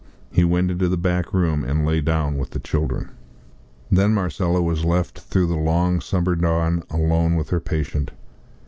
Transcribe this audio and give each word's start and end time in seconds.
He 0.33 0.43
went 0.43 0.71
into 0.71 0.89
the 0.89 0.97
back 0.97 1.31
room 1.31 1.63
and 1.63 1.85
lay 1.85 2.01
down 2.01 2.35
with 2.39 2.49
the 2.49 2.59
children. 2.59 3.09
Then 3.91 4.15
Marcella 4.15 4.59
was 4.59 4.83
left 4.83 5.19
through 5.19 5.45
the 5.45 5.55
long 5.55 6.01
summer 6.01 6.35
dawn 6.35 6.81
alone 6.89 7.35
with 7.35 7.49
her 7.51 7.59
patient. 7.59 8.09